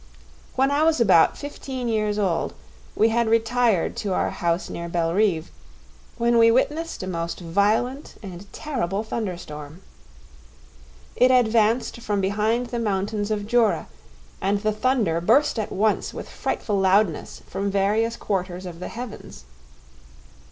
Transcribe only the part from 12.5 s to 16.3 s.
the mountains of Jura, and the thunder burst at once with